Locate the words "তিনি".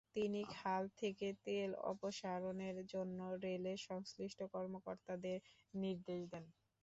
0.15-0.41